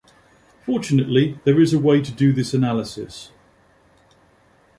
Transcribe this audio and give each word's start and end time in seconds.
Fortunately, 0.65 1.39
there 1.43 1.59
is 1.61 1.73
a 1.73 1.79
way 1.79 2.01
to 2.01 2.11
do 2.11 2.33
this 2.33 2.55
analysis. 2.55 3.31